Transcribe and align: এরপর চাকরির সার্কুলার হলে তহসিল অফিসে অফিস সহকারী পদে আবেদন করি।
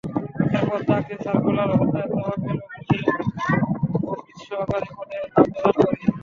এরপর 0.55 0.79
চাকরির 0.87 1.19
সার্কুলার 1.25 1.69
হলে 1.79 2.01
তহসিল 2.11 2.57
অফিসে 2.67 3.11
অফিস 4.11 4.37
সহকারী 4.47 4.89
পদে 4.95 5.17
আবেদন 5.37 5.73
করি। 5.79 6.01